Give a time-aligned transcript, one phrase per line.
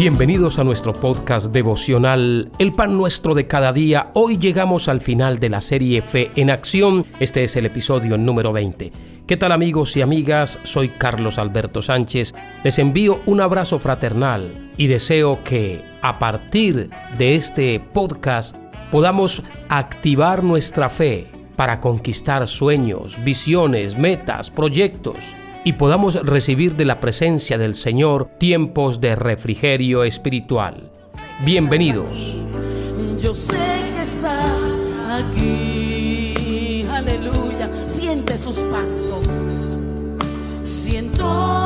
[0.00, 4.10] Bienvenidos a nuestro podcast devocional El pan nuestro de cada día.
[4.14, 7.04] Hoy llegamos al final de la serie Fe en Acción.
[7.20, 8.92] Este es el episodio número 20.
[9.26, 10.58] ¿Qué tal amigos y amigas?
[10.62, 12.32] Soy Carlos Alberto Sánchez.
[12.64, 16.88] Les envío un abrazo fraternal y deseo que a partir
[17.18, 18.56] de este podcast
[18.90, 21.26] podamos activar nuestra fe
[21.56, 25.18] para conquistar sueños, visiones, metas, proyectos
[25.64, 30.90] y podamos recibir de la presencia del Señor tiempos de refrigerio espiritual.
[31.44, 32.42] Bienvenidos.
[33.20, 33.56] Yo sé
[33.94, 34.74] que estás
[35.10, 37.70] aquí, aleluya.
[37.86, 39.26] Siente sus pasos,
[40.64, 41.59] siento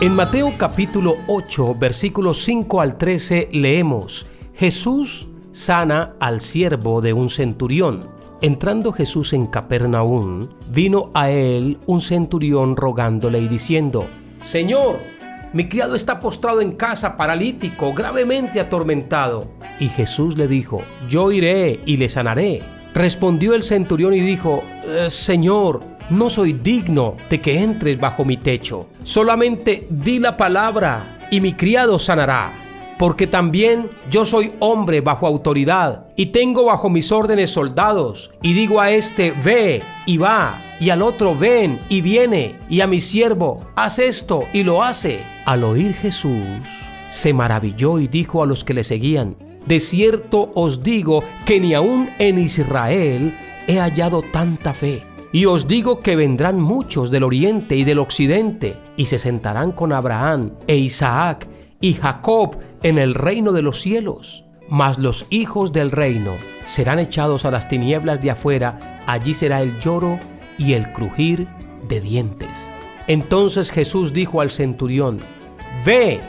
[0.00, 7.28] En Mateo capítulo 8, versículos 5 al 13 leemos, Jesús sana al siervo de un
[7.28, 8.08] centurión.
[8.40, 14.06] Entrando Jesús en Capernaum, vino a él un centurión rogándole y diciendo,
[14.40, 14.98] Señor,
[15.52, 19.50] mi criado está postrado en casa, paralítico, gravemente atormentado.
[19.80, 22.62] Y Jesús le dijo, Yo iré y le sanaré.
[22.94, 28.36] Respondió el centurión y dijo, eh, Señor, no soy digno de que entres bajo mi
[28.36, 28.88] techo.
[29.04, 32.52] Solamente di la palabra y mi criado sanará.
[32.98, 38.32] Porque también yo soy hombre bajo autoridad y tengo bajo mis órdenes soldados.
[38.42, 42.88] Y digo a este, ve y va, y al otro, ven y viene, y a
[42.88, 45.20] mi siervo, haz esto y lo hace.
[45.44, 46.42] Al oír Jesús,
[47.08, 49.36] se maravilló y dijo a los que le seguían,
[49.66, 53.32] de cierto os digo que ni aun en Israel
[53.68, 55.02] he hallado tanta fe.
[55.32, 59.92] Y os digo que vendrán muchos del oriente y del occidente, y se sentarán con
[59.92, 61.46] Abraham e Isaac
[61.80, 64.44] y Jacob en el reino de los cielos.
[64.70, 66.32] Mas los hijos del reino
[66.66, 70.18] serán echados a las tinieblas de afuera, allí será el lloro
[70.58, 71.46] y el crujir
[71.88, 72.70] de dientes.
[73.06, 75.18] Entonces Jesús dijo al centurión,
[75.84, 76.20] Ve,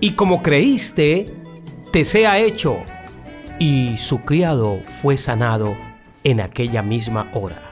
[0.00, 1.26] y como creíste,
[1.92, 2.78] te sea hecho.
[3.58, 5.76] Y su criado fue sanado
[6.24, 7.63] en aquella misma hora.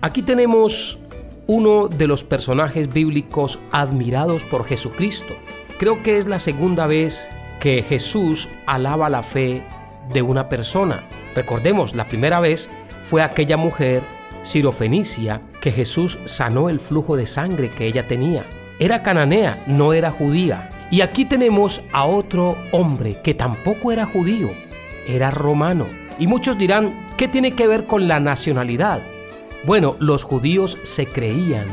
[0.00, 1.00] Aquí tenemos
[1.48, 5.34] uno de los personajes bíblicos admirados por Jesucristo.
[5.80, 7.28] Creo que es la segunda vez
[7.58, 9.64] que Jesús alaba la fe
[10.12, 11.02] de una persona.
[11.34, 12.70] Recordemos, la primera vez
[13.02, 14.02] fue aquella mujer
[14.44, 18.44] sirofenicia que Jesús sanó el flujo de sangre que ella tenía.
[18.78, 20.70] Era cananea, no era judía.
[20.92, 24.50] Y aquí tenemos a otro hombre que tampoco era judío,
[25.08, 25.86] era romano.
[26.20, 29.02] Y muchos dirán, ¿qué tiene que ver con la nacionalidad?
[29.64, 31.66] Bueno, los judíos se creían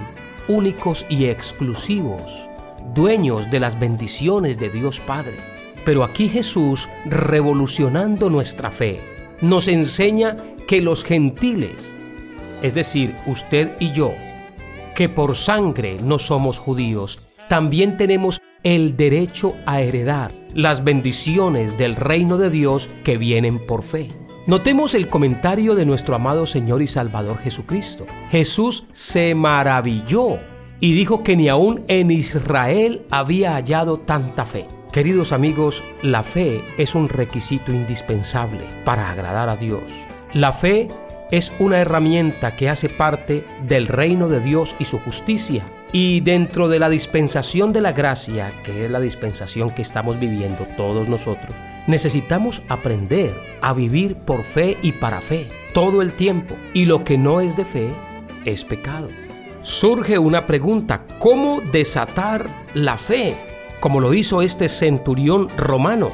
[0.47, 2.49] únicos y exclusivos,
[2.93, 5.35] dueños de las bendiciones de Dios Padre.
[5.85, 8.99] Pero aquí Jesús, revolucionando nuestra fe,
[9.41, 10.35] nos enseña
[10.67, 11.95] que los gentiles,
[12.63, 14.13] es decir, usted y yo,
[14.95, 17.19] que por sangre no somos judíos,
[17.49, 23.83] también tenemos el derecho a heredar las bendiciones del reino de Dios que vienen por
[23.83, 24.07] fe.
[24.47, 28.05] Notemos el comentario de nuestro amado Señor y Salvador Jesucristo.
[28.29, 30.37] Jesús se maravilló
[30.79, 34.67] y dijo que ni aún en Israel había hallado tanta fe.
[34.91, 40.05] Queridos amigos, la fe es un requisito indispensable para agradar a Dios.
[40.35, 40.89] La fe
[41.31, 45.65] es una herramienta que hace parte del reino de Dios y su justicia.
[45.91, 50.67] Y dentro de la dispensación de la gracia, que es la dispensación que estamos viviendo
[50.77, 51.55] todos nosotros,
[51.87, 56.55] necesitamos aprender a vivir por fe y para fe todo el tiempo.
[56.73, 57.89] Y lo que no es de fe
[58.45, 59.09] es pecado.
[59.61, 63.35] Surge una pregunta, ¿cómo desatar la fe?
[63.79, 66.11] Como lo hizo este centurión romano.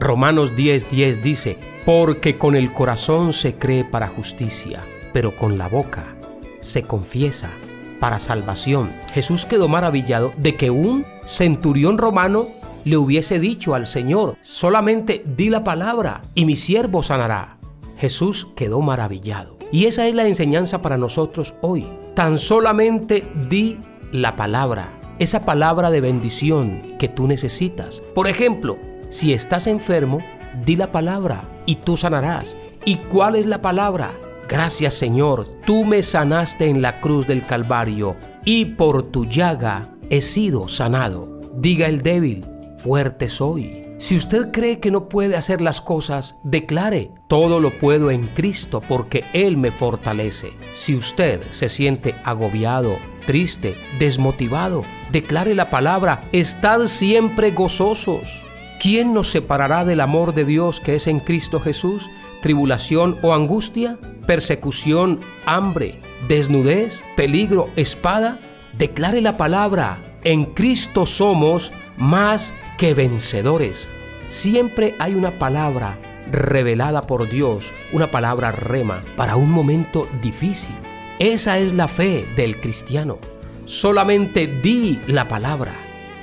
[0.00, 4.82] Romanos 10:10 10 dice, porque con el corazón se cree para justicia,
[5.12, 6.16] pero con la boca
[6.60, 7.50] se confiesa
[7.98, 8.90] para salvación.
[9.12, 12.48] Jesús quedó maravillado de que un centurión romano
[12.88, 17.58] le hubiese dicho al Señor, solamente di la palabra y mi siervo sanará.
[17.98, 19.58] Jesús quedó maravillado.
[19.70, 21.86] Y esa es la enseñanza para nosotros hoy.
[22.14, 23.78] Tan solamente di
[24.10, 24.88] la palabra,
[25.18, 28.00] esa palabra de bendición que tú necesitas.
[28.14, 28.78] Por ejemplo,
[29.10, 30.20] si estás enfermo,
[30.64, 32.56] di la palabra y tú sanarás.
[32.84, 34.12] ¿Y cuál es la palabra?
[34.48, 40.22] Gracias Señor, tú me sanaste en la cruz del Calvario y por tu llaga he
[40.22, 41.38] sido sanado.
[41.54, 42.46] Diga el débil,
[42.78, 43.84] fuerte soy.
[43.98, 48.80] Si usted cree que no puede hacer las cosas, declare, todo lo puedo en Cristo
[48.80, 50.52] porque Él me fortalece.
[50.74, 52.96] Si usted se siente agobiado,
[53.26, 58.44] triste, desmotivado, declare la palabra, estad siempre gozosos.
[58.80, 62.08] ¿Quién nos separará del amor de Dios que es en Cristo Jesús?
[62.42, 63.98] ¿Tribulación o angustia?
[64.24, 68.38] ¿Persecución, hambre, desnudez, peligro, espada?
[68.78, 73.88] Declare la palabra, en Cristo somos más que vencedores.
[74.28, 75.98] Siempre hay una palabra
[76.30, 80.74] revelada por Dios, una palabra rema para un momento difícil.
[81.18, 83.18] Esa es la fe del cristiano.
[83.66, 85.72] Solamente di la palabra,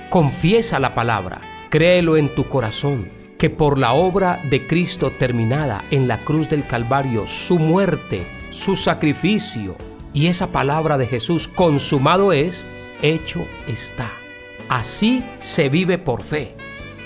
[0.10, 6.08] confiesa la palabra, créelo en tu corazón, que por la obra de Cristo terminada en
[6.08, 9.76] la cruz del Calvario, su muerte, su sacrificio
[10.14, 12.66] y esa palabra de Jesús consumado es,
[13.02, 14.25] hecho está.
[14.70, 16.54] Así se vive por fe.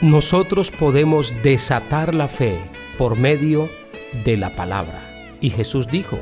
[0.02, 2.58] Nosotros podemos desatar la fe
[2.98, 3.68] por medio
[4.24, 5.02] de la palabra.
[5.42, 6.18] Y Jesús dijo,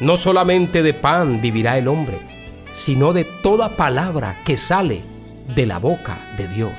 [0.00, 2.18] no solamente de pan vivirá el hombre,
[2.72, 5.02] sino de toda palabra que sale
[5.54, 6.72] de la boca de Dios.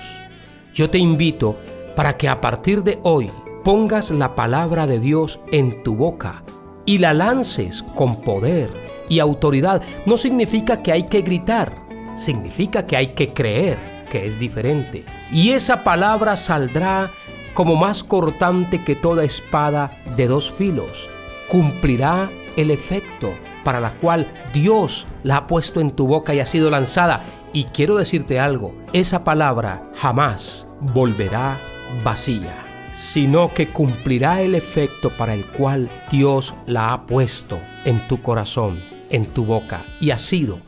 [0.74, 1.58] Yo te invito
[1.96, 3.30] para que a partir de hoy
[3.64, 6.44] pongas la palabra de Dios en tu boca
[6.86, 8.72] y la lances con poder
[9.08, 9.82] y autoridad.
[10.06, 11.83] No significa que hay que gritar,
[12.16, 13.78] significa que hay que creer
[14.12, 15.06] que es diferente.
[15.32, 17.10] Y esa palabra saldrá
[17.54, 21.10] como más cortante que toda espada de dos filos.
[21.50, 23.34] Cumplirá el efecto
[23.64, 27.22] para la cual Dios la ha puesto en tu boca y ha sido lanzada.
[27.54, 31.58] Y quiero decirte algo, esa palabra jamás volverá
[32.04, 32.56] vacía,
[32.96, 38.80] sino que cumplirá el efecto para el cual Dios la ha puesto en tu corazón,
[39.10, 40.60] en tu boca, y ha sido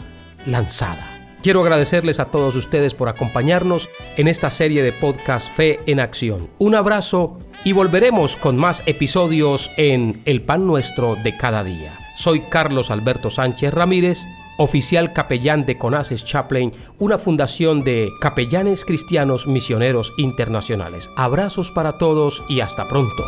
[0.46, 1.15] lanzada.
[1.46, 3.88] Quiero agradecerles a todos ustedes por acompañarnos
[4.18, 6.50] en esta serie de podcast Fe en Acción.
[6.58, 11.94] Un abrazo y volveremos con más episodios en El Pan Nuestro de cada día.
[12.18, 14.24] Soy Carlos Alberto Sánchez Ramírez,
[14.58, 21.12] oficial capellán de Conaces Chaplain, una fundación de capellanes cristianos misioneros internacionales.
[21.16, 23.24] Abrazos para todos y hasta pronto.